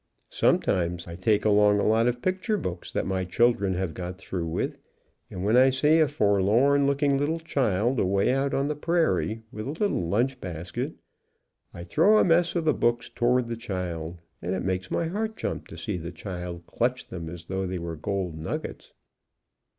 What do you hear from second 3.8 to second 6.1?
got through with, and when I see a